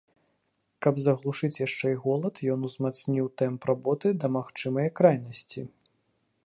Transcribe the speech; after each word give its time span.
Каб 0.85 0.95
заглушыць 1.07 1.59
яшчэ 1.67 1.87
і 1.97 1.99
голад, 2.05 2.35
ён 2.55 2.59
узмацніў 2.71 3.25
тэмпы 3.41 3.65
работы 3.73 4.07
да 4.23 4.27
магчымае 4.39 4.89
крайнасці. 5.01 5.61